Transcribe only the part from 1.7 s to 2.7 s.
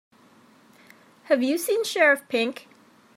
Sheriff Pink?